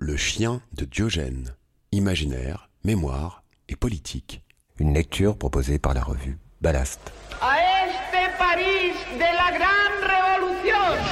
[0.00, 1.56] Le chien de Diogène.
[1.90, 4.44] Imaginaire, mémoire et politique.
[4.78, 7.00] Une lecture proposée par la revue Ballast.
[7.40, 11.02] A este París de la gran révolution.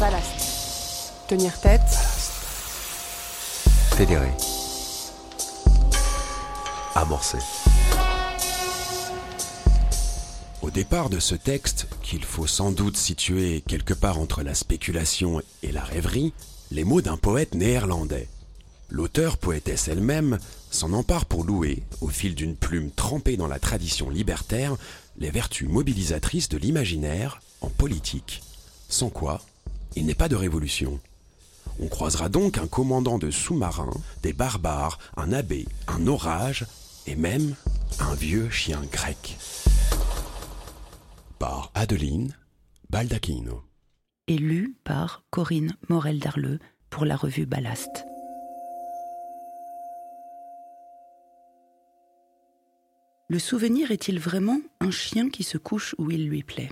[0.00, 1.12] Ballast.
[1.28, 1.82] Tenir tête.
[3.94, 4.30] Fédéré.
[6.94, 7.63] Amorcé.
[10.64, 15.42] Au départ de ce texte, qu'il faut sans doute situer quelque part entre la spéculation
[15.62, 16.32] et la rêverie,
[16.70, 18.28] les mots d'un poète néerlandais.
[18.88, 20.38] L'auteur poétesse elle-même
[20.70, 24.74] s'en empare pour louer, au fil d'une plume trempée dans la tradition libertaire,
[25.18, 28.42] les vertus mobilisatrices de l'imaginaire en politique.
[28.88, 29.42] Sans quoi,
[29.96, 30.98] il n'est pas de révolution.
[31.78, 33.90] On croisera donc un commandant de sous-marin,
[34.22, 36.64] des barbares, un abbé, un orage
[37.06, 37.54] et même
[38.00, 39.36] un vieux chien grec.
[41.46, 42.34] Par Adeline
[42.88, 43.64] Baldacchino.
[44.28, 46.58] Élu par Corinne Morel-Darleux
[46.88, 48.06] pour la revue Ballast.
[53.28, 56.70] Le souvenir est-il vraiment un chien qui se couche où il lui plaît?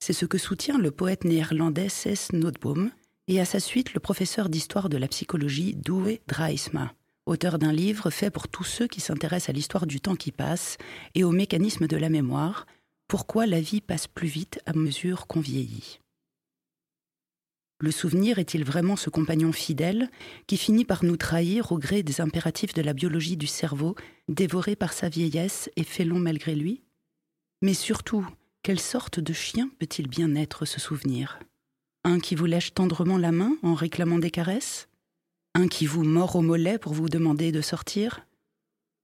[0.00, 2.90] C'est ce que soutient le poète néerlandais Cess Nootboom
[3.26, 6.92] et à sa suite le professeur d'histoire de la psychologie Douwe Draisma,
[7.24, 10.76] auteur d'un livre fait pour tous ceux qui s'intéressent à l'histoire du temps qui passe
[11.14, 12.66] et au mécanisme de la mémoire,
[13.10, 15.98] Pourquoi la vie passe plus vite à mesure qu'on vieillit.
[17.80, 20.12] Le souvenir est-il vraiment ce compagnon fidèle
[20.46, 23.96] qui finit par nous trahir au gré des impératifs de la biologie du cerveau,
[24.28, 26.84] dévoré par sa vieillesse et félon malgré lui?
[27.62, 28.24] Mais surtout,
[28.62, 31.40] quelle sorte de chien peut-il bien être ce souvenir?
[32.04, 34.88] Un qui vous lèche tendrement la main en réclamant des caresses?
[35.56, 38.24] Un qui vous mord au mollet pour vous demander de sortir?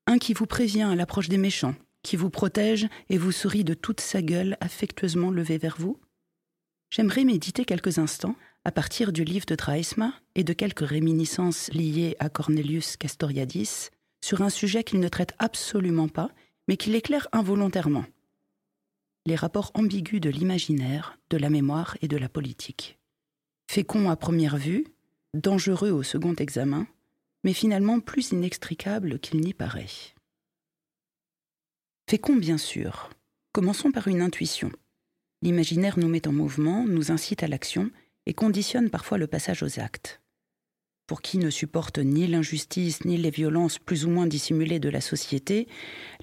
[0.07, 1.75] Un qui vous prévient à l'approche des méchants,
[2.07, 5.99] qui vous protège et vous sourit de toute sa gueule affectueusement levée vers vous
[6.89, 12.15] J'aimerais méditer quelques instants à partir du livre de Draisma et de quelques réminiscences liées
[12.21, 13.91] à Cornelius Castoriadis
[14.25, 16.31] sur un sujet qu'il ne traite absolument pas,
[16.69, 18.05] mais qu'il éclaire involontairement.
[19.25, 23.01] Les rapports ambigus de l'imaginaire, de la mémoire et de la politique.
[23.69, 24.87] Fécond à première vue,
[25.35, 26.87] dangereux au second examen,
[27.43, 30.15] mais finalement plus inextricable qu'il n'y paraît.
[32.09, 33.11] Fécond bien sûr.
[33.51, 34.71] Commençons par une intuition.
[35.43, 37.91] L'imaginaire nous met en mouvement, nous incite à l'action
[38.27, 40.21] et conditionne parfois le passage aux actes.
[41.09, 45.01] Pour qui ne supporte ni l'injustice ni les violences plus ou moins dissimulées de la
[45.01, 45.67] société,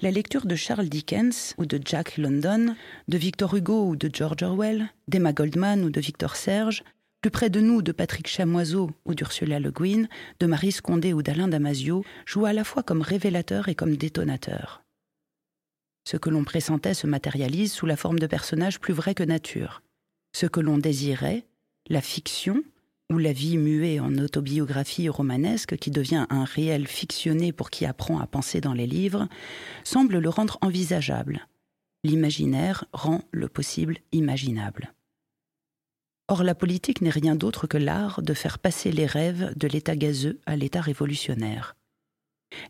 [0.00, 2.76] la lecture de Charles Dickens ou de Jack London,
[3.08, 6.82] de Victor Hugo ou de George Orwell, d'Emma Goldman ou de Victor Serge,
[7.20, 10.06] plus près de nous de Patrick Chamoiseau ou d'Ursula Le Guin,
[10.40, 14.83] de Marie Scondé ou d'Alain Damasio, joue à la fois comme révélateur et comme détonateur.
[16.06, 19.82] Ce que l'on pressentait se matérialise sous la forme de personnages plus vrais que nature.
[20.34, 21.46] Ce que l'on désirait,
[21.88, 22.62] la fiction,
[23.12, 28.18] ou la vie muée en autobiographie romanesque qui devient un réel fictionné pour qui apprend
[28.18, 29.28] à penser dans les livres,
[29.84, 31.46] semble le rendre envisageable.
[32.02, 34.92] L'imaginaire rend le possible imaginable.
[36.28, 39.96] Or la politique n'est rien d'autre que l'art de faire passer les rêves de l'état
[39.96, 41.76] gazeux à l'état révolutionnaire.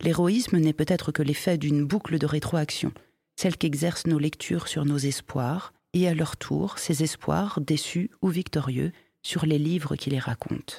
[0.01, 2.93] L'héroïsme n'est peut-être que l'effet d'une boucle de rétroaction,
[3.37, 8.29] celle qu'exercent nos lectures sur nos espoirs, et à leur tour ces espoirs, déçus ou
[8.29, 10.77] victorieux, sur les livres qui les racontent.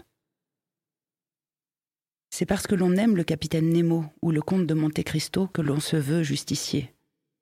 [2.30, 5.62] C'est parce que l'on aime le capitaine Nemo ou le comte de Monte Cristo que
[5.62, 6.94] l'on se veut justicier.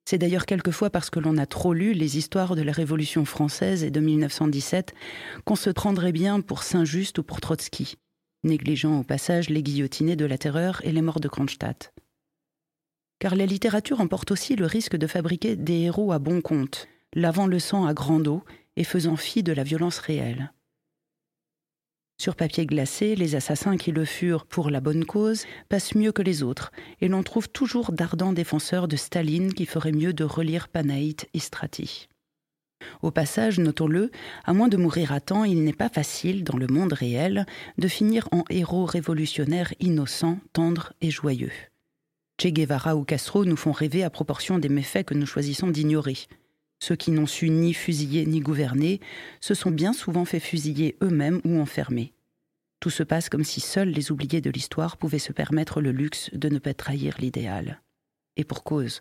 [0.05, 3.83] C'est d'ailleurs quelquefois parce que l'on a trop lu les histoires de la Révolution française
[3.83, 4.93] et de 1917
[5.45, 7.95] qu'on se prendrait bien pour Saint-Just ou pour Trotsky,
[8.43, 11.92] négligeant au passage les guillotinés de la terreur et les morts de Kronstadt.
[13.23, 17.47] Car la littérature emporte aussi le risque de fabriquer des héros à bon compte, lavant
[17.47, 18.43] le sang à grande eau
[18.75, 20.51] et faisant fi de la violence réelle.
[22.19, 26.21] Sur papier glacé, les assassins qui le furent pour la bonne cause passent mieux que
[26.21, 30.67] les autres, et l'on trouve toujours d'ardents défenseurs de Staline qui feraient mieux de relire
[30.67, 32.09] Panaït et Strati.
[33.03, 34.11] Au passage, notons-le,
[34.43, 37.45] à moins de mourir à temps, il n'est pas facile, dans le monde réel,
[37.77, 41.53] de finir en héros révolutionnaires innocents, tendres et joyeux.
[42.39, 46.17] Che Guevara ou Castro nous font rêver à proportion des méfaits que nous choisissons d'ignorer.
[46.79, 48.99] Ceux qui n'ont su ni fusiller ni gouverner
[49.39, 52.13] se sont bien souvent fait fusiller eux-mêmes ou enfermer.
[52.79, 56.29] Tout se passe comme si seuls les oubliés de l'histoire pouvaient se permettre le luxe
[56.33, 57.81] de ne pas trahir l'idéal.
[58.35, 58.99] Et pour cause.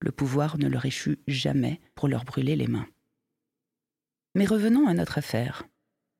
[0.00, 2.86] Le pouvoir ne leur échut jamais pour leur brûler les mains.
[4.34, 5.64] Mais revenons à notre affaire.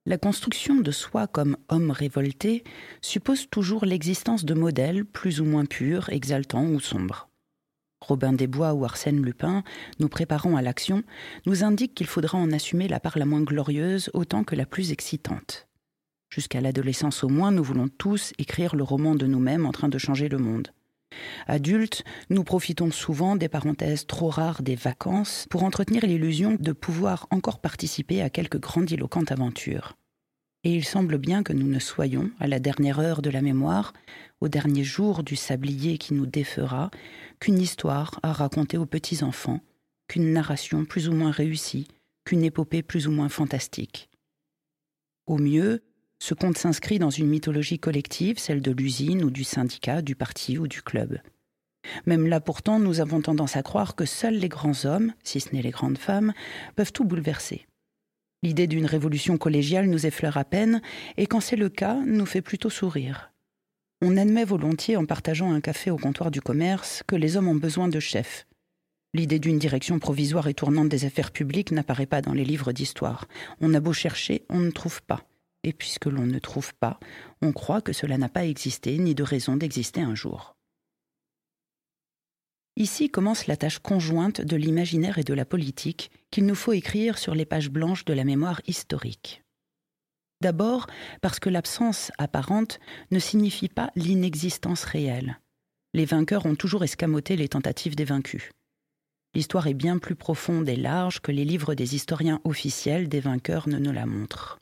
[0.07, 2.63] La construction de soi comme homme révolté
[3.01, 7.31] suppose toujours l'existence de modèles plus ou moins purs, exaltants ou sombres.
[8.03, 9.65] Robin des Bois ou Arsène Lupin,
[10.01, 11.05] nous préparant à l'action,
[11.47, 14.93] nous indiquent qu'il faudra en assumer la part la moins glorieuse autant que la plus
[14.93, 15.69] excitante.
[16.29, 19.97] Jusqu'à l'adolescence au moins, nous voulons tous écrire le roman de nous-mêmes en train de
[19.97, 20.69] changer le monde.
[21.47, 27.27] Adultes, nous profitons souvent des parenthèses trop rares des vacances pour entretenir l'illusion de pouvoir
[27.31, 29.97] encore participer à quelque grandiloquente aventure.
[30.65, 33.93] Et il semble bien que nous ne soyons, à la dernière heure de la mémoire,
[34.41, 36.91] au dernier jour du sablier qui nous défera,
[37.39, 39.61] qu'une histoire à raconter aux petits-enfants,
[40.09, 41.87] qu'une narration plus ou moins réussie,
[42.25, 44.09] qu'une épopée plus ou moins fantastique.
[45.27, 45.83] Au mieux,
[46.25, 50.57] ce conte s'inscrit dans une mythologie collective, celle de l'usine ou du syndicat, du parti
[50.57, 51.19] ou du club.
[52.07, 55.55] Même là pourtant, nous avons tendance à croire que seuls les grands hommes, si ce
[55.55, 56.33] n'est les grandes femmes,
[56.77, 57.67] peuvent tout bouleverser.
[58.43, 60.81] L'idée d'une révolution collégiale nous effleure à peine,
[61.19, 63.31] et quand c'est le cas, nous fait plutôt sourire.
[64.01, 67.55] On admet volontiers, en partageant un café au comptoir du commerce, que les hommes ont
[67.55, 68.47] besoin de chefs.
[69.13, 73.29] L'idée d'une direction provisoire et tournante des affaires publiques n'apparaît pas dans les livres d'histoire.
[73.61, 75.21] On a beau chercher, on ne trouve pas
[75.65, 77.01] et puisque l'on ne trouve pas,
[77.43, 80.55] on croit que cela n'a pas existé ni de raison d'exister un jour.
[82.77, 87.19] Ici commence la tâche conjointe de l'imaginaire et de la politique qu'il nous faut écrire
[87.19, 89.43] sur les pages blanches de la mémoire historique.
[90.41, 90.89] D'abord
[91.23, 92.81] parce que l'absence apparente
[93.13, 95.39] ne signifie pas l'inexistence réelle.
[95.95, 98.51] Les vainqueurs ont toujours escamoté les tentatives des vaincus.
[99.35, 103.69] L'histoire est bien plus profonde et large que les livres des historiens officiels des vainqueurs
[103.69, 104.59] ne nous la montrent.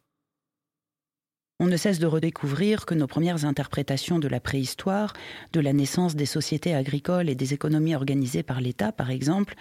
[1.63, 5.13] On ne cesse de redécouvrir que nos premières interprétations de la préhistoire,
[5.53, 9.55] de la naissance des sociétés agricoles et des économies organisées par l'État, par exemple,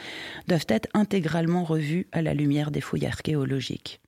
[0.47, 4.01] doivent être intégralement revues à la lumière des fouilles archéologiques.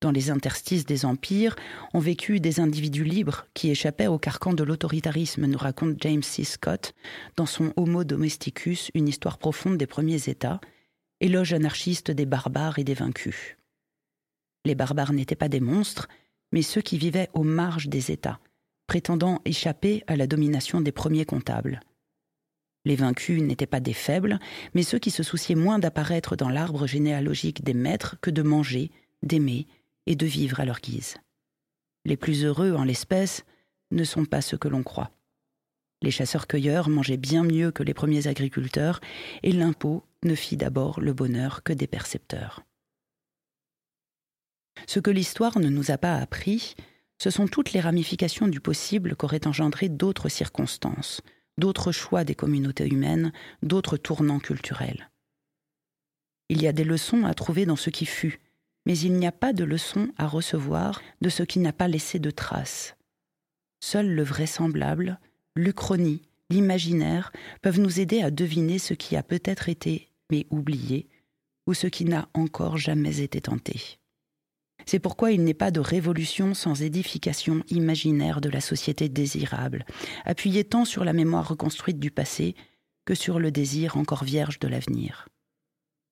[0.00, 1.56] Dans les interstices des empires
[1.92, 6.42] ont vécu des individus libres qui échappaient au carcan de l'autoritarisme, nous raconte James C.
[6.42, 6.94] Scott
[7.36, 10.58] dans son Homo domesticus, une histoire profonde des premiers États,
[11.20, 13.58] éloge anarchiste des barbares et des vaincus.
[14.64, 16.08] Les barbares n'étaient pas des monstres,
[16.52, 18.40] mais ceux qui vivaient aux marges des États,
[18.86, 21.80] prétendant échapper à la domination des premiers comptables.
[22.84, 24.38] Les vaincus n'étaient pas des faibles,
[24.74, 28.90] mais ceux qui se souciaient moins d'apparaître dans l'arbre généalogique des maîtres que de manger,
[29.22, 29.66] d'aimer
[30.06, 31.16] et de vivre à leur guise.
[32.04, 33.44] Les plus heureux en l'espèce
[33.90, 35.10] ne sont pas ceux que l'on croit.
[36.00, 39.00] Les chasseurs-cueilleurs mangeaient bien mieux que les premiers agriculteurs,
[39.42, 42.62] et l'impôt ne fit d'abord le bonheur que des percepteurs.
[44.86, 46.74] Ce que l'histoire ne nous a pas appris,
[47.20, 51.20] ce sont toutes les ramifications du possible qu'auraient engendré d'autres circonstances,
[51.58, 53.32] d'autres choix des communautés humaines,
[53.62, 55.10] d'autres tournants culturels.
[56.48, 58.40] Il y a des leçons à trouver dans ce qui fut,
[58.86, 62.18] mais il n'y a pas de leçons à recevoir de ce qui n'a pas laissé
[62.18, 62.96] de traces.
[63.80, 65.18] Seul le vraisemblable,
[65.56, 71.08] l'uchronie, l'imaginaire peuvent nous aider à deviner ce qui a peut-être été, mais oublié,
[71.66, 73.98] ou ce qui n'a encore jamais été tenté.
[74.88, 79.84] C'est pourquoi il n'est pas de révolution sans édification imaginaire de la société désirable,
[80.24, 82.54] appuyée tant sur la mémoire reconstruite du passé
[83.04, 85.28] que sur le désir encore vierge de l'avenir.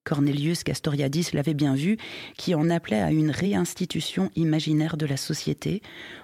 [0.04, 1.96] Cornelius Castoriadis l'avait bien vu,
[2.36, 5.80] qui en appelait à une réinstitution imaginaire de la société,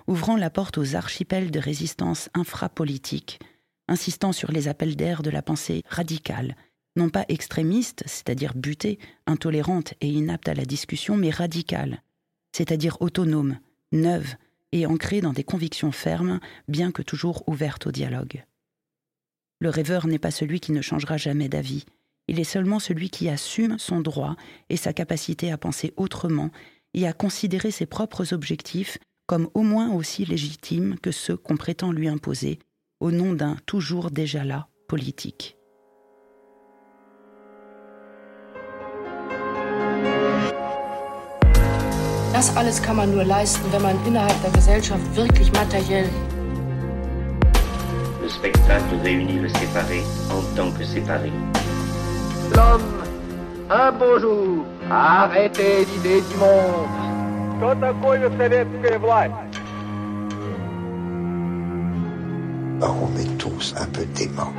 [0.07, 3.41] ouvrant la porte aux archipels de résistance infrapolitique,
[3.89, 6.55] insistant sur les appels d'air de la pensée radicale,
[6.97, 12.03] non pas extrémiste, c'est-à-dire butée, intolérante et inapte à la discussion, mais radicale,
[12.53, 13.59] c'est-à-dire autonome,
[13.93, 14.35] neuve
[14.73, 18.45] et ancrée dans des convictions fermes, bien que toujours ouverte au dialogue.
[19.61, 21.85] Le rêveur n'est pas celui qui ne changera jamais d'avis,
[22.29, 24.37] il est seulement celui qui assume son droit
[24.69, 26.51] et sa capacité à penser autrement
[26.95, 31.93] et à considérer ses propres objectifs comme au moins aussi légitimes que ceux qu'on prétend
[31.93, 32.59] lui imposer
[33.01, 35.57] au nom d'un toujours déjà là politique.
[42.42, 46.10] Das alles kann man nur leisten, wenn man innerhalb der Gesellschaft wirklich materiell.
[48.22, 51.32] Le spectacle réunit le séparé en tant que séparé.
[52.56, 52.82] L'homme,
[53.70, 57.08] un beau jour, a arrêté l'idée du monde.
[57.58, 59.34] Что такое советская власть?
[62.82, 64.54] on est tous un peu dément.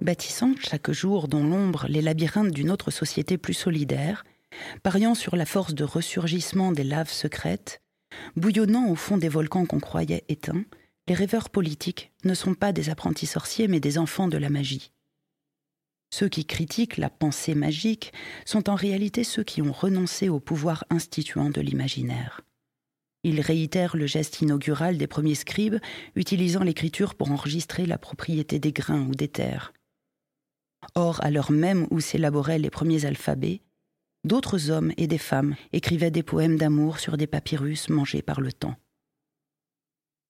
[0.00, 4.24] bâtissant chaque jour dans l'ombre les labyrinthes d'une autre société plus solidaire,
[4.82, 7.80] pariant sur la force de ressurgissement des laves secrètes,
[8.36, 10.64] bouillonnant au fond des volcans qu'on croyait éteints,
[11.08, 14.92] les rêveurs politiques ne sont pas des apprentis sorciers mais des enfants de la magie.
[16.12, 18.12] Ceux qui critiquent la pensée magique
[18.44, 22.40] sont en réalité ceux qui ont renoncé au pouvoir instituant de l'imaginaire.
[23.22, 25.78] Ils réitèrent le geste inaugural des premiers scribes,
[26.16, 29.72] utilisant l'écriture pour enregistrer la propriété des grains ou des terres.
[30.94, 33.60] Or, à l'heure même où s'élaboraient les premiers alphabets,
[34.24, 38.52] d'autres hommes et des femmes écrivaient des poèmes d'amour sur des papyrus mangés par le
[38.52, 38.76] temps.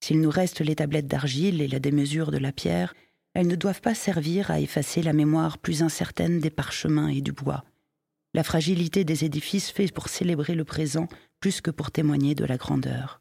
[0.02, 2.94] S'il nous reste les tablettes d'argile et la démesure de la pierre,
[3.34, 7.32] elles ne doivent pas servir à effacer la mémoire plus incertaine des parchemins et du
[7.32, 7.64] bois.
[8.32, 11.08] La fragilité des édifices fait pour célébrer le présent
[11.40, 13.20] plus que pour témoigner de la grandeur.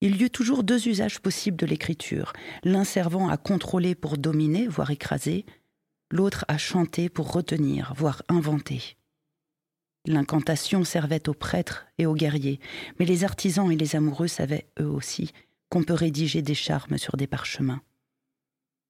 [0.00, 4.66] Il y eut toujours deux usages possibles de l'écriture, l'un servant à contrôler pour dominer,
[4.66, 5.46] voire écraser,
[6.10, 8.96] l'autre à chanter pour retenir, voire inventer.
[10.06, 12.60] L'incantation servait aux prêtres et aux guerriers,
[12.98, 15.32] mais les artisans et les amoureux savaient eux aussi
[15.70, 17.82] qu'on peut rédiger des charmes sur des parchemins.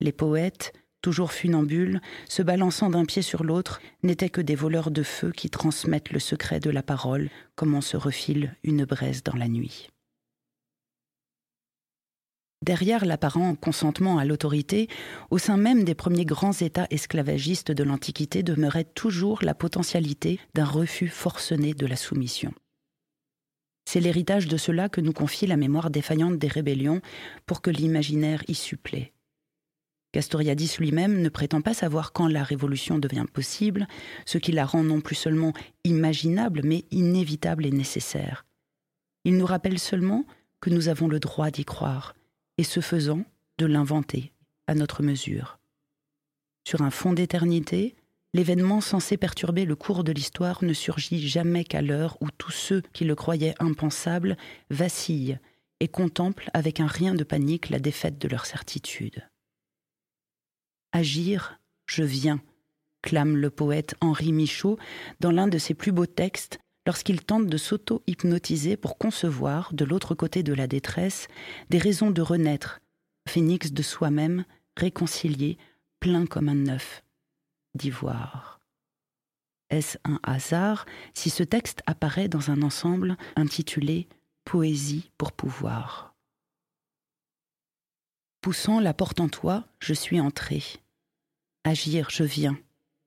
[0.01, 5.03] Les poètes, toujours funambules, se balançant d'un pied sur l'autre, n'étaient que des voleurs de
[5.03, 9.37] feu qui transmettent le secret de la parole comme on se refile une braise dans
[9.37, 9.91] la nuit.
[12.65, 14.89] Derrière l'apparent consentement à l'autorité,
[15.31, 20.65] au sein même des premiers grands États esclavagistes de l'Antiquité demeurait toujours la potentialité d'un
[20.65, 22.55] refus forcené de la soumission.
[23.85, 27.03] C'est l'héritage de cela que nous confie la mémoire défaillante des rébellions
[27.45, 29.13] pour que l'imaginaire y supplée.
[30.13, 33.87] Castoriadis lui-même ne prétend pas savoir quand la révolution devient possible,
[34.25, 35.53] ce qui la rend non plus seulement
[35.85, 38.47] imaginable, mais inévitable et nécessaire.
[39.25, 40.25] Il nous rappelle seulement
[40.63, 42.15] que nous avons le droit d'y croire,
[42.59, 43.25] et ce faisant,
[43.59, 44.33] de l'inventer
[44.67, 45.59] à notre mesure.
[46.67, 47.95] Sur un fond d'éternité,
[48.33, 52.83] l'événement censé perturber le cours de l'histoire ne surgit jamais qu'à l'heure où tous ceux
[52.93, 54.37] qui le croyaient impensable
[54.71, 55.39] vacillent
[55.81, 59.29] et contemplent avec un rien de panique la défaite de leur certitude.
[60.93, 62.41] Agir, je viens,
[63.03, 64.79] clame le poète Henri Michaud
[65.21, 70.15] dans l'un de ses plus beaux textes lorsqu'il tente de s'auto-hypnotiser pour concevoir, de l'autre
[70.15, 71.29] côté de la détresse,
[71.71, 72.81] des raisons de renaître,
[73.29, 74.45] phénix de soi-même,
[74.77, 75.59] réconcilié,
[76.01, 77.03] plein comme un œuf
[77.75, 78.61] d'ivoire.
[79.71, 84.09] Est-ce un hasard si ce texte apparaît dans un ensemble intitulé
[84.45, 86.15] Poésie pour pouvoir?
[88.43, 90.63] Poussant la porte en toi, je suis entré.
[91.65, 92.59] Agir, je viens.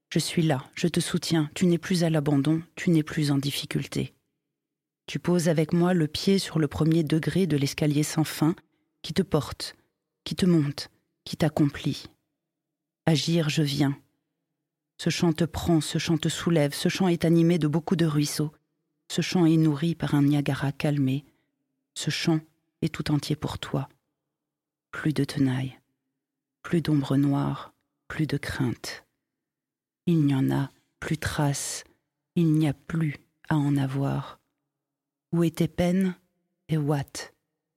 [0.09, 3.37] Je suis là, je te soutiens, tu n'es plus à l'abandon, tu n'es plus en
[3.37, 4.13] difficulté.
[5.05, 8.55] Tu poses avec moi le pied sur le premier degré de l'escalier sans fin
[9.01, 9.75] qui te porte,
[10.23, 10.89] qui te monte,
[11.23, 12.05] qui t'accomplit.
[13.05, 13.97] Agir, je viens.
[14.97, 18.05] Ce chant te prend, ce chant te soulève, ce chant est animé de beaucoup de
[18.05, 18.53] ruisseaux,
[19.09, 21.25] ce chant est nourri par un Niagara calmé,
[21.93, 22.39] ce chant
[22.81, 23.89] est tout entier pour toi.
[24.91, 25.77] Plus de tenaille,
[26.63, 27.73] plus d'ombre noire,
[28.07, 29.06] plus de crainte.
[30.07, 30.71] Il n'y en a
[31.01, 31.83] plus trace,
[32.35, 33.17] il n'y a plus
[33.49, 34.39] à en avoir.
[35.33, 36.15] Où était peine
[36.69, 37.33] et ouate?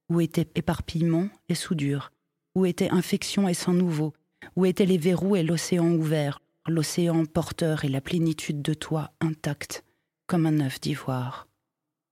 [0.09, 2.13] Où était éparpillement et soudure?
[2.55, 4.15] Où était infection et sang nouveau?
[4.55, 9.85] Où étaient les verrous et l'océan ouvert, l'océan porteur et la plénitude de toi intacte,
[10.29, 11.49] comme un œuf d'ivoire.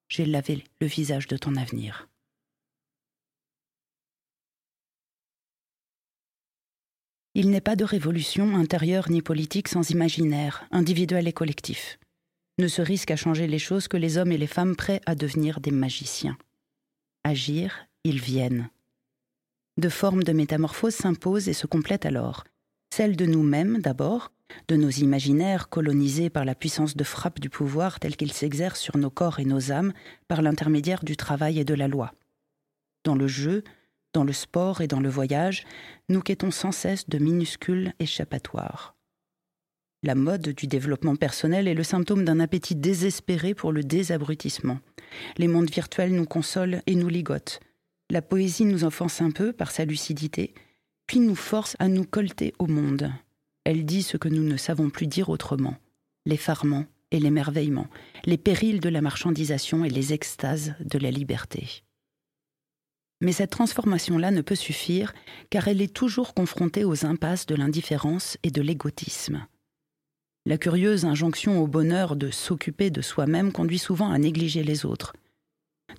[0.09, 2.09] J'ai lavé le visage de ton avenir.
[7.39, 12.01] Il n'est pas de révolution intérieure ni politique sans imaginaire, individuel et collectif.
[12.59, 15.15] Ne se risque à changer les choses que les hommes et les femmes prêts à
[15.15, 16.37] devenir des magiciens.
[17.23, 18.71] Agir, ils viennent.
[19.77, 22.43] Deux formes de métamorphose s'imposent et se complètent alors.
[22.93, 24.33] Celle de nous-mêmes d'abord,
[24.67, 28.97] de nos imaginaires colonisés par la puissance de frappe du pouvoir tel qu'il s'exerce sur
[28.97, 29.93] nos corps et nos âmes
[30.27, 32.13] par l'intermédiaire du travail et de la loi.
[33.05, 33.63] Dans le jeu,
[34.13, 35.65] dans le sport et dans le voyage,
[36.09, 38.97] nous quêtons sans cesse de minuscules échappatoires.
[40.03, 44.79] La mode du développement personnel est le symptôme d'un appétit désespéré pour le désabrutissement.
[45.39, 47.61] Les mondes virtuels nous consolent et nous ligotent.
[48.11, 50.55] La poésie nous offense un peu par sa lucidité,
[51.07, 53.13] puis nous force à nous colter au monde.
[53.65, 55.77] Elle dit ce que nous ne savons plus dire autrement
[56.27, 57.89] l'effarement et l'émerveillement,
[58.25, 61.83] les périls de la marchandisation et les extases de la liberté.
[63.21, 65.13] Mais cette transformation-là ne peut suffire,
[65.51, 69.47] car elle est toujours confrontée aux impasses de l'indifférence et de l'égotisme.
[70.47, 75.13] La curieuse injonction au bonheur de s'occuper de soi-même conduit souvent à négliger les autres.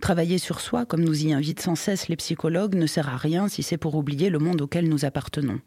[0.01, 3.47] Travailler sur soi, comme nous y invitent sans cesse les psychologues, ne sert à rien
[3.47, 5.59] si c'est pour oublier le monde auquel nous appartenons.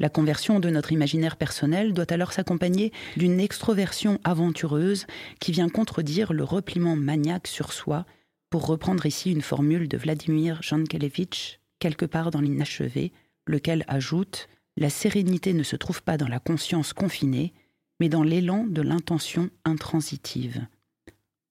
[0.00, 5.06] La conversion de notre imaginaire personnel doit alors s'accompagner d'une extroversion aventureuse
[5.40, 8.04] qui vient contredire le repliement maniaque sur soi
[8.50, 13.12] pour reprendre ici une formule de Vladimir Jankelevitch, quelque part dans l'inachevé,
[13.46, 17.52] lequel ajoute La sérénité ne se trouve pas dans la conscience confinée,
[18.00, 20.66] mais dans l'élan de l'intention intransitive.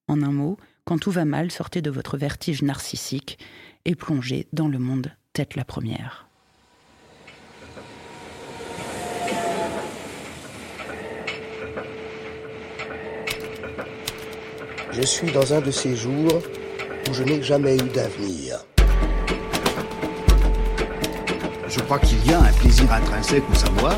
[0.08, 3.38] En un mot, quand tout va mal, sortez de votre vertige narcissique
[3.84, 6.26] et plongez dans le monde tête la première.
[14.90, 16.42] Je suis dans un de ces jours
[17.08, 18.64] où je n'ai jamais eu d'avenir.
[21.68, 23.96] Je crois qu'il y a un plaisir intrinsèque au savoir,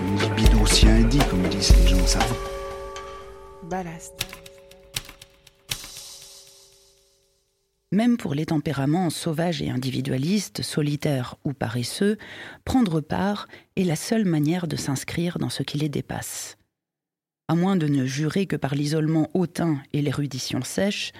[0.00, 0.64] une libido
[1.08, 2.36] dit, comme disent les gens savants.
[3.64, 4.14] Ballast.
[7.92, 12.18] Même pour les tempéraments sauvages et individualistes, solitaires ou paresseux,
[12.64, 16.56] prendre part est la seule manière de s'inscrire dans ce qui les dépasse.
[17.48, 21.12] À moins de ne jurer que par l'isolement hautain et l'érudition sèche,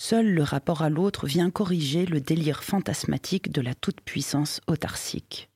[0.00, 5.50] seul le rapport à l'autre vient corriger le délire fantasmatique de la toute-puissance autarcique.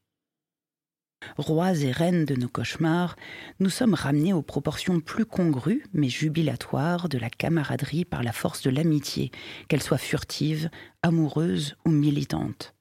[1.38, 3.16] Rois et reines de nos cauchemars,
[3.58, 8.60] nous sommes ramenés aux proportions plus congrues mais jubilatoires de la camaraderie par la force
[8.60, 9.32] de l'amitié,
[9.68, 10.68] qu'elle soit furtive,
[11.02, 12.74] amoureuse ou militante.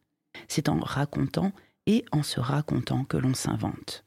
[0.50, 1.54] C'est en racontant
[1.86, 4.04] et en se racontant que l'on s'invente.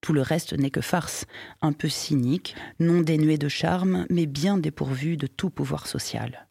[0.00, 1.26] Tout le reste n'est que farce,
[1.60, 6.48] un peu cynique, non dénué de charme, mais bien dépourvu de tout pouvoir social.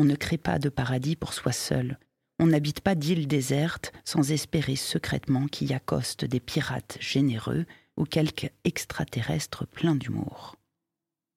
[0.00, 1.98] On ne crée pas de paradis pour soi seul,
[2.38, 7.66] on n'habite pas d'îles désertes sans espérer secrètement qu'y accostent des pirates généreux
[7.98, 10.56] ou quelque extraterrestre plein d'humour.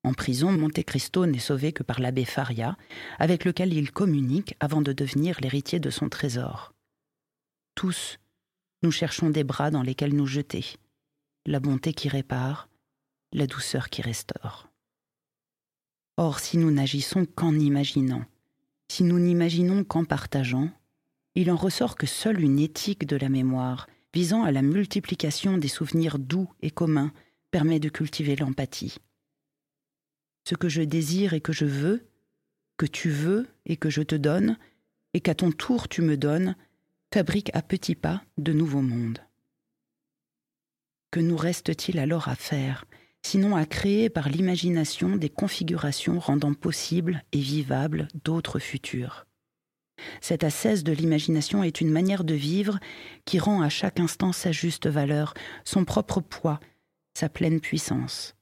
[0.05, 2.77] En prison, Monte Cristo n'est sauvé que par l'abbé Faria,
[3.19, 6.73] avec lequel il communique avant de devenir l'héritier de son trésor.
[7.75, 8.17] Tous,
[8.81, 10.77] nous cherchons des bras dans lesquels nous jeter,
[11.45, 12.69] la bonté qui répare,
[13.33, 14.69] la douceur qui restaure.
[16.15, 18.23] Or, si nous n'agissons qu'en imaginant,
[18.93, 20.69] si nous n'imaginons qu'en partageant,
[21.33, 25.67] il en ressort que seule une éthique de la mémoire, visant à la multiplication des
[25.67, 27.11] souvenirs doux et communs,
[27.49, 28.97] permet de cultiver l'empathie.
[30.47, 32.05] Ce que je désire et que je veux,
[32.77, 34.59] que tu veux et que je te donne,
[35.15, 36.55] et qu'à ton tour tu me donnes,
[37.11, 39.25] fabrique à petits pas de nouveaux mondes.
[41.09, 42.85] Que nous reste-t-il alors à faire,
[43.25, 49.25] sinon à créer par l'imagination des configurations rendant possibles et vivables d'autres futurs
[50.21, 52.79] cette ascèse de l'imagination est une manière de vivre
[53.25, 55.33] qui rend à chaque instant sa juste valeur,
[55.65, 56.59] son propre poids,
[57.13, 58.35] sa pleine puissance.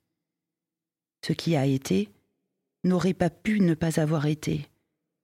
[1.26, 2.10] Ce qui a été
[2.84, 4.68] n'aurait pas pu ne pas avoir été,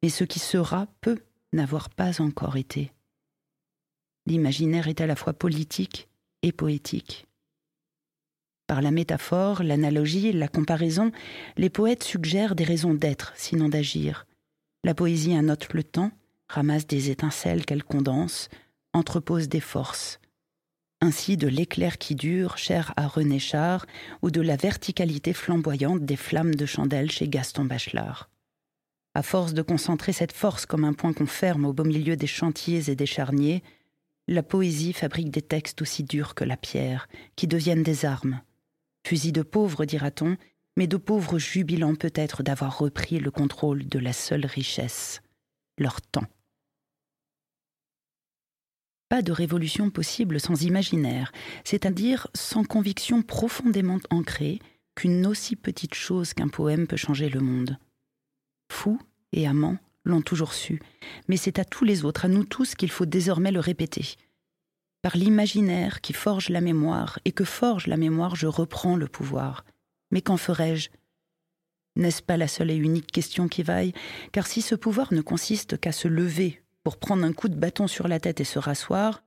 [0.03, 1.19] mais ce qui sera peut
[1.53, 2.91] n'avoir pas encore été.
[4.25, 6.09] L'imaginaire est à la fois politique
[6.43, 7.25] et poétique.
[8.67, 11.11] Par la métaphore, l'analogie, la comparaison,
[11.55, 14.27] les poètes suggèrent des raisons d'être, sinon d'agir.
[14.83, 16.11] La poésie annote le temps,
[16.49, 18.49] ramasse des étincelles qu'elle condense,
[18.93, 20.19] entrepose des forces.
[20.99, 23.85] Ainsi de l'éclair qui dure, cher à René Char,
[24.21, 28.29] ou de la verticalité flamboyante des flammes de chandelle chez Gaston Bachelard.
[29.13, 32.27] À force de concentrer cette force comme un point qu'on ferme au beau milieu des
[32.27, 33.63] chantiers et des charniers,
[34.27, 38.41] la poésie fabrique des textes aussi durs que la pierre, qui deviennent des armes.
[39.07, 40.35] Fusils de pauvres, dira-t-on,
[40.75, 45.21] mais de pauvres jubilant peut-être d'avoir repris le contrôle de la seule richesse,
[45.77, 46.27] leur temps.
[49.07, 51.31] Pas de révolution possible sans imaginaire,
[51.63, 54.59] c'est-à-dire sans conviction profondément ancrée
[54.93, 57.77] qu'une aussi petite chose qu'un poème peut changer le monde.
[58.69, 58.99] Fous
[59.31, 60.81] et amants l'ont toujours su,
[61.29, 64.17] mais c'est à tous les autres, à nous tous, qu'il faut désormais le répéter.
[65.15, 69.63] L'imaginaire qui forge la mémoire, et que forge la mémoire, je reprends le pouvoir.
[70.11, 70.89] Mais qu'en ferai-je?
[71.95, 73.93] N'est-ce pas la seule et unique question qui vaille?
[74.31, 77.87] Car si ce pouvoir ne consiste qu'à se lever pour prendre un coup de bâton
[77.87, 79.23] sur la tête et se rasseoir,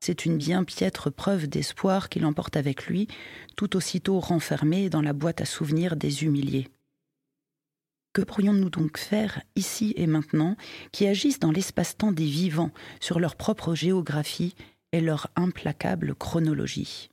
[0.00, 3.08] c'est une bien piètre preuve d'espoir qu'il emporte avec lui,
[3.56, 6.68] tout aussitôt renfermé dans la boîte à souvenirs des humiliés.
[8.12, 10.56] Que pourrions-nous donc faire ici et maintenant
[10.90, 14.54] qui agissent dans l'espace-temps des vivants sur leur propre géographie
[14.92, 17.10] et leur implacable chronologie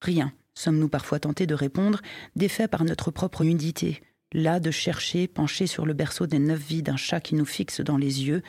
[0.00, 2.00] Rien, sommes-nous parfois tentés de répondre,
[2.36, 6.82] défaits par notre propre nudité, là de chercher, penché sur le berceau des neuf vies
[6.82, 8.42] d'un chat qui nous fixe dans les yeux,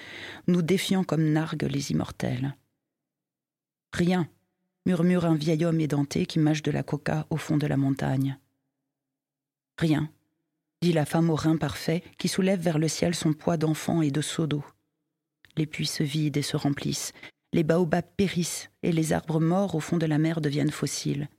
[0.47, 2.55] nous défiant comme narguent les immortels.
[3.93, 4.27] Rien,
[4.85, 8.37] murmure un vieil homme édenté qui mâche de la coca au fond de la montagne.
[9.77, 10.09] Rien,
[10.81, 14.11] dit la femme au rein parfait qui soulève vers le ciel son poids d'enfant et
[14.11, 14.63] de seau d'eau.
[15.55, 17.13] Les puits se vident et se remplissent,
[17.53, 21.29] les baobabs périssent et les arbres morts au fond de la mer deviennent fossiles.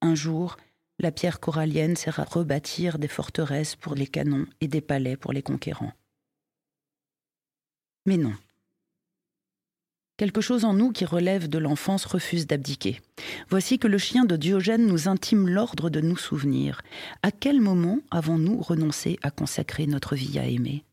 [0.00, 0.56] Un jour,
[0.98, 5.32] la pierre corallienne sert à rebâtir des forteresses pour les canons et des palais pour
[5.32, 5.92] les conquérants.
[8.06, 8.34] Mais non.
[10.16, 13.02] Quelque chose en nous qui relève de l'enfance refuse d'abdiquer.
[13.50, 16.80] Voici que le chien de Diogène nous intime l'ordre de nous souvenir.
[17.22, 20.85] À quel moment avons-nous renoncé à consacrer notre vie à aimer?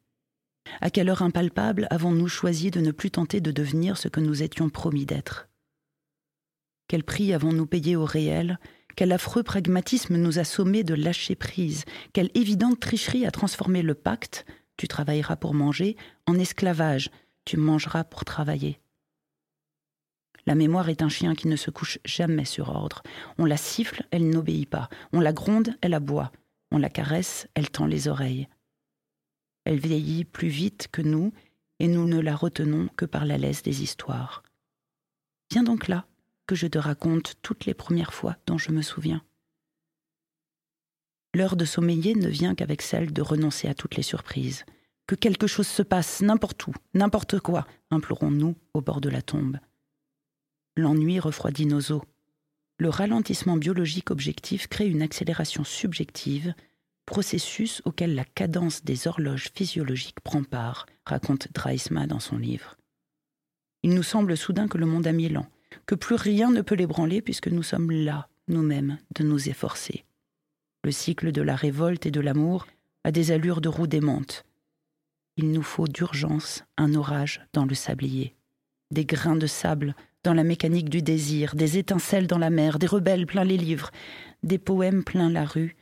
[0.82, 4.44] À quelle heure impalpable avons-nous choisi de ne plus tenter de devenir ce que nous
[4.44, 5.50] étions promis d'être?
[6.88, 8.60] Quel prix avons-nous payé au réel?
[8.96, 13.96] Quel affreux pragmatisme nous a sommé de lâcher prise, quelle évidente tricherie a transformé le
[13.96, 14.46] pacte,
[14.78, 15.98] tu travailleras pour manger,
[16.28, 17.10] en esclavage,
[17.46, 18.80] tu mangeras pour travailler.
[20.46, 23.02] La mémoire est un chien qui ne se couche jamais sur ordre.
[23.38, 24.90] On la siffle, elle n'obéit pas.
[25.14, 26.32] On la gronde, elle aboie.
[26.72, 28.50] On la caresse, elle tend les oreilles.
[29.66, 31.34] Elle vieillit plus vite que nous,
[31.80, 34.44] et nous ne la retenons que par la laisse des histoires.
[35.52, 36.06] Viens donc là,
[36.48, 39.24] que je te raconte toutes les premières fois dont je me souviens.
[41.36, 44.66] L'heure de sommeiller ne vient qu'avec celle de renoncer à toutes les surprises.
[45.08, 49.58] Que quelque chose se passe n'importe où, n'importe quoi, implorons-nous au bord de la tombe.
[50.78, 52.02] L'ennui refroidit nos os.
[52.78, 56.54] Le ralentissement biologique objectif crée une accélération subjective,
[57.06, 62.78] processus auquel la cadence des horloges physiologiques prend part, raconte Dreisma dans son livre.
[63.84, 65.50] Il nous semble soudain que le monde a mille ans,
[65.86, 70.06] que plus rien ne peut l'ébranler puisque nous sommes là, nous-mêmes, de nous efforcer.
[70.84, 72.68] Le cycle de la révolte et de l'amour
[73.04, 74.46] a des allures de roue démente.
[75.36, 78.36] Il nous faut d'urgence un orage dans le sablier,
[78.92, 82.88] des grains de sable dans la mécanique du désir, des étincelles dans la mer, des
[82.88, 83.92] rebelles plein les livres,
[84.44, 85.76] des poèmes plein la rue,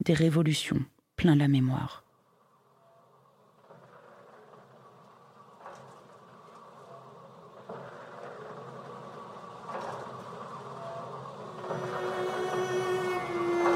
[0.00, 0.84] des révolutions
[1.16, 2.04] plein la mémoire.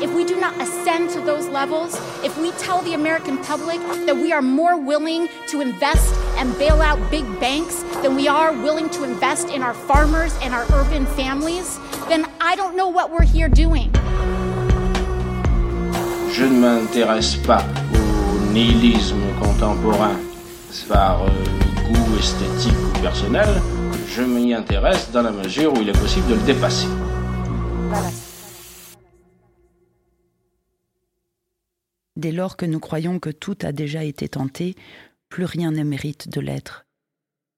[0.02, 4.16] if we do not ascend to those levels, if we tell the American public that
[4.16, 8.90] we are more willing to invest and bail out big banks than we are willing
[8.90, 13.22] to invest in our farmers and our urban families, then I don't know what we're
[13.22, 13.92] here doing.
[16.32, 17.62] Je ne m'intéresse pas
[17.94, 20.18] au nihilisme contemporain
[20.88, 21.28] par euh,
[21.86, 23.48] goût esthétique ou personnel.
[24.08, 26.86] Je m'y intéresse dans la mesure où il est possible de le dépasser.
[27.90, 28.08] Voilà.
[32.16, 34.74] Dès lors que nous croyons que tout a déjà été tenté,
[35.28, 36.86] plus rien ne mérite de l'être.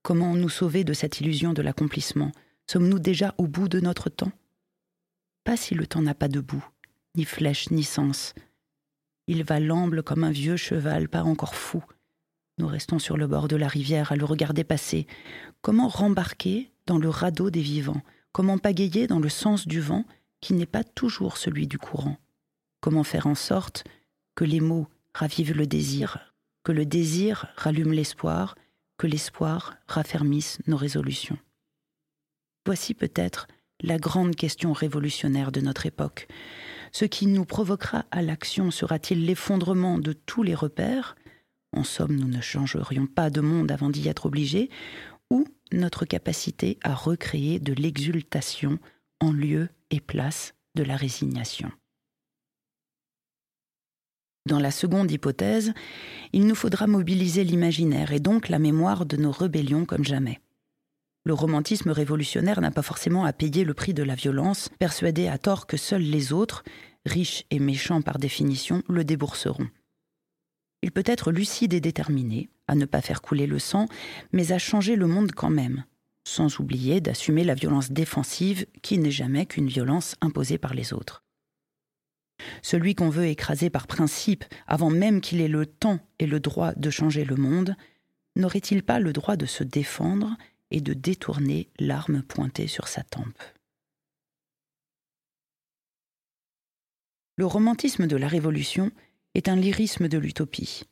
[0.02, 2.32] Comment nous sauver de cette illusion de l'accomplissement?
[2.66, 4.32] Sommes-nous déjà au bout de notre temps?
[5.44, 6.66] Pas si le temps n'a pas de bout,
[7.14, 8.34] ni flèche, ni sens.
[9.26, 11.82] Il va l'amble comme un vieux cheval, pas encore fou.
[12.58, 15.06] Nous restons sur le bord de la rivière à le regarder passer.
[15.62, 18.02] Comment rembarquer dans le radeau des vivants?
[18.32, 20.04] Comment pagayer dans le sens du vent
[20.40, 22.18] qui n'est pas toujours celui du courant?
[22.80, 23.84] Comment faire en sorte
[24.34, 26.34] que les mots ravivent le désir,
[26.64, 28.56] que le désir rallume l'espoir,
[28.98, 31.38] que l'espoir raffermisse nos résolutions?
[32.66, 33.48] Voici peut-être
[33.80, 36.28] la grande question révolutionnaire de notre époque.
[36.94, 41.16] Ce qui nous provoquera à l'action sera-t-il l'effondrement de tous les repères?
[41.72, 44.70] En somme, nous ne changerions pas de monde avant d'y être obligés,
[45.28, 48.78] ou notre capacité à recréer de l'exultation
[49.18, 51.72] en lieu et place de la résignation.
[54.46, 55.72] Dans la seconde hypothèse,
[56.32, 60.40] il nous faudra mobiliser l'imaginaire et donc la mémoire de nos rébellions comme jamais.
[61.24, 65.38] Le romantisme révolutionnaire n'a pas forcément à payer le prix de la violence, persuadé à
[65.38, 66.64] tort que seuls les autres,
[67.06, 69.68] riches et méchants par définition, le débourseront.
[70.82, 73.86] Il peut être lucide et déterminé, à ne pas faire couler le sang,
[74.32, 75.84] mais à changer le monde quand même,
[76.24, 81.22] sans oublier d'assumer la violence défensive qui n'est jamais qu'une violence imposée par les autres.
[82.60, 86.74] Celui qu'on veut écraser par principe, avant même qu'il ait le temps et le droit
[86.74, 87.76] de changer le monde,
[88.36, 90.36] n'aurait-il pas le droit de se défendre
[90.74, 93.38] et de détourner l'arme pointée sur sa tempe
[97.36, 98.90] Le romantisme de la Révolution
[99.34, 100.82] est un lyrisme de l'utopie.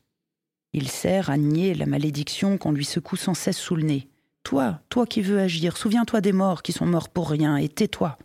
[0.72, 4.08] Il sert à nier la malédiction qu'on lui secoue sans cesse sous le nez.
[4.44, 8.18] Toi, toi qui veux agir, souviens-toi des morts qui sont morts pour rien et tais-toi.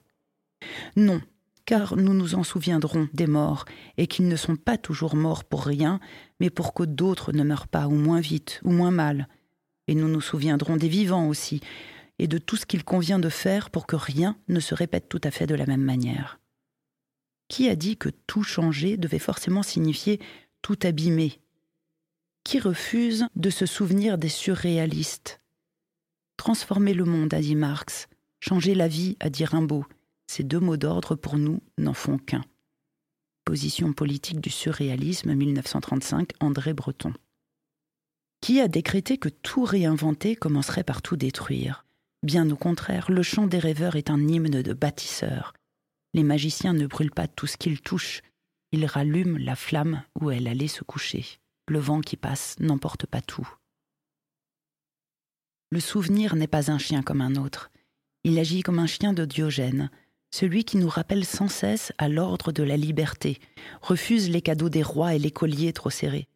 [0.95, 1.21] Non,
[1.65, 3.65] car nous nous en souviendrons des morts,
[3.97, 5.99] et qu'ils ne sont pas toujours morts pour rien,
[6.39, 9.27] mais pour que d'autres ne meurent pas, ou moins vite, ou moins mal.
[9.87, 11.61] Et nous nous souviendrons des vivants aussi,
[12.19, 15.21] et de tout ce qu'il convient de faire pour que rien ne se répète tout
[15.23, 16.39] à fait de la même manière.
[17.47, 20.19] Qui a dit que tout changer devait forcément signifier
[20.61, 21.39] tout abîmer?
[22.43, 25.41] Qui refuse de se souvenir des surréalistes?
[26.37, 28.07] Transformer le monde, a dit Marx,
[28.39, 29.85] changer la vie, a dit Rimbaud,
[30.27, 32.43] ces deux mots d'ordre pour nous n'en font qu'un.
[33.45, 37.13] Position politique du surréalisme 1935, André Breton.
[38.41, 41.85] Qui a décrété que tout réinventer commencerait par tout détruire?
[42.23, 45.53] Bien au contraire, le chant des rêveurs est un hymne de bâtisseurs.
[46.13, 48.21] Les magiciens ne brûlent pas tout ce qu'ils touchent,
[48.71, 51.25] ils rallument la flamme où elle allait se coucher.
[51.67, 53.47] Le vent qui passe n'emporte pas tout.
[55.69, 57.71] Le souvenir n'est pas un chien comme un autre.
[58.23, 59.89] Il agit comme un chien de Diogène,
[60.31, 63.39] celui qui nous rappelle sans cesse à l'ordre de la liberté,
[63.81, 66.27] refuse les cadeaux des rois et les colliers trop serrés.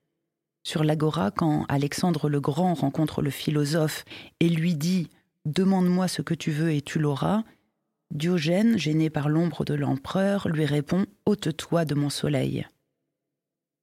[0.63, 4.05] Sur l'agora, quand Alexandre le Grand rencontre le philosophe
[4.39, 5.09] et lui dit
[5.45, 7.43] Demande-moi ce que tu veux et tu l'auras,
[8.11, 12.67] Diogène, gêné par l'ombre de l'empereur, lui répond Ôte-toi de mon soleil.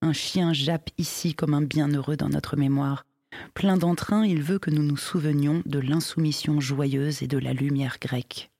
[0.02, 3.04] Un chien jappe ici comme un bienheureux dans notre mémoire.
[3.54, 7.96] Plein d'entrain, il veut que nous nous souvenions de l'insoumission joyeuse et de la lumière
[8.00, 8.50] grecque.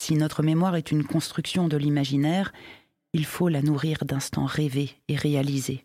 [0.00, 2.52] Si notre mémoire est une construction de l'imaginaire,
[3.12, 5.84] il faut la nourrir d'instants rêvés et réalisés.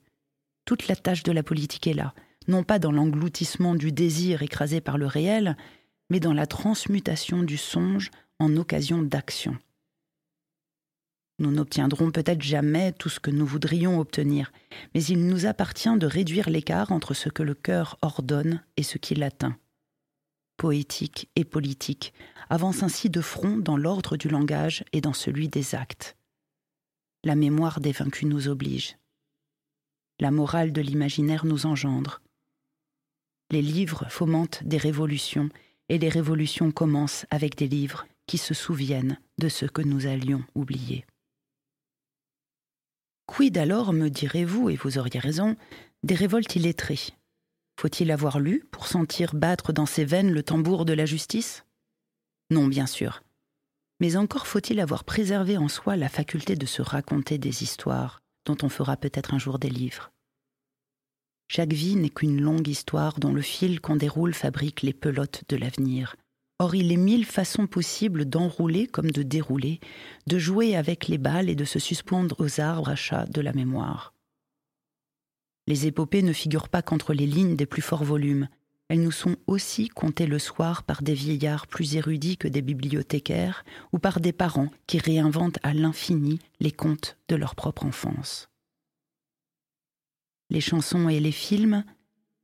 [0.67, 2.13] Toute la tâche de la politique est là,
[2.49, 5.55] non pas dans l'engloutissement du désir écrasé par le réel,
[6.09, 9.57] mais dans la transmutation du songe en occasion d'action.
[11.39, 14.51] Nous n'obtiendrons peut-être jamais tout ce que nous voudrions obtenir,
[14.93, 18.97] mais il nous appartient de réduire l'écart entre ce que le cœur ordonne et ce
[18.97, 19.55] qu'il atteint.
[20.57, 22.11] Poétique et politique
[22.49, 26.17] avancent ainsi de front dans l'ordre du langage et dans celui des actes.
[27.23, 28.97] La mémoire des vaincus nous oblige.
[30.19, 32.21] La morale de l'imaginaire nous engendre.
[33.51, 35.49] Les livres fomentent des révolutions,
[35.89, 40.43] et les révolutions commencent avec des livres qui se souviennent de ce que nous allions
[40.55, 41.05] oublier.
[43.27, 45.55] Quid alors, me direz-vous, et vous auriez raison,
[46.03, 47.13] des révoltes illettrées?
[47.79, 51.63] Faut-il avoir lu pour sentir battre dans ses veines le tambour de la justice?
[52.49, 53.21] Non, bien sûr.
[53.99, 58.57] Mais encore faut-il avoir préservé en soi la faculté de se raconter des histoires, dont
[58.63, 60.11] on fera peut-être un jour des livres.
[61.47, 65.55] Chaque vie n'est qu'une longue histoire dont le fil qu'on déroule fabrique les pelotes de
[65.55, 66.15] l'avenir,
[66.59, 69.79] Or il est mille façons possibles d'enrouler comme de dérouler,
[70.25, 73.53] de jouer avec les balles et de se suspendre aux arbres à chat de la
[73.53, 74.13] mémoire.
[75.67, 78.49] Les épopées ne figurent pas qu'entre les lignes des plus forts volumes,
[78.89, 83.65] elles nous sont aussi contées le soir par des vieillards plus érudits que des bibliothécaires
[83.91, 88.49] ou par des parents qui réinventent à l'infini les contes de leur propre enfance.
[90.49, 91.83] Les chansons et les films,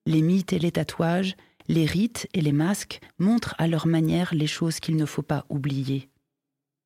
[0.05, 1.37] les mythes et les tatouages,
[1.69, 5.45] les rites et les masques montrent à leur manière les choses qu'il ne faut pas
[5.47, 6.09] oublier.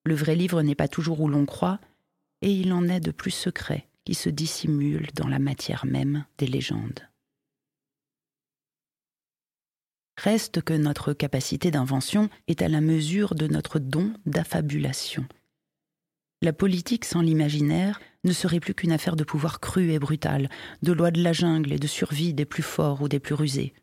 [0.06, 1.80] Le vrai livre n'est pas toujours où l'on croit,
[2.44, 6.46] et il en est de plus secrets qui se dissimulent dans la matière même des
[6.46, 7.02] légendes.
[10.18, 15.26] Reste que notre capacité d'invention est à la mesure de notre don d'affabulation.
[16.42, 20.50] La politique sans l'imaginaire ne serait plus qu'une affaire de pouvoir cru et brutal,
[20.82, 23.74] de loi de la jungle et de survie des plus forts ou des plus rusés.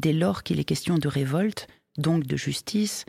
[0.00, 1.66] Dès lors qu'il est question de révolte,
[1.98, 3.04] donc de justice,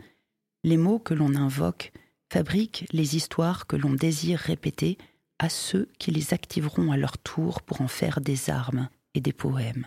[0.64, 1.92] les mots que l'on invoque
[2.32, 4.98] fabriquent les histoires que l'on désire répéter
[5.38, 9.32] à ceux qui les activeront à leur tour pour en faire des armes et des
[9.32, 9.86] poèmes.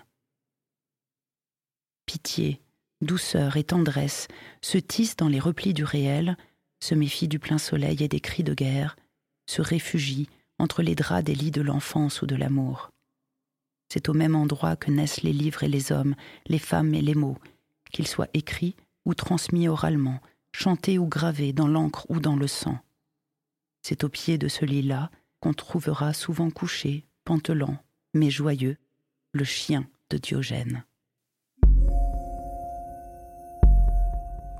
[2.11, 2.59] Pitié,
[2.99, 4.27] douceur et tendresse
[4.61, 6.35] se tissent dans les replis du réel,
[6.81, 8.97] se méfient du plein soleil et des cris de guerre,
[9.45, 10.27] se réfugient
[10.59, 12.89] entre les draps des lits de l'enfance ou de l'amour.
[13.87, 16.15] C'est au même endroit que naissent les livres et les hommes,
[16.47, 17.37] les femmes et les mots,
[17.93, 20.19] qu'ils soient écrits ou transmis oralement,
[20.51, 22.77] chantés ou gravés dans l'encre ou dans le sang.
[23.83, 27.77] C'est au pied de ce lit-là qu'on trouvera souvent couché, pantelant,
[28.13, 28.75] mais joyeux,
[29.31, 30.83] le chien de Diogène.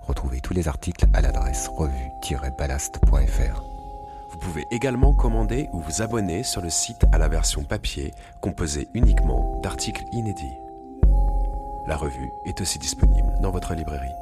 [0.02, 3.64] Retrouvez tous les articles à l'adresse revue-ballast.fr.
[4.32, 8.88] Vous pouvez également commander ou vous abonner sur le site à la version papier composée
[8.94, 10.58] uniquement d'articles inédits.
[11.88, 14.16] La revue est aussi disponible dans votre librairie.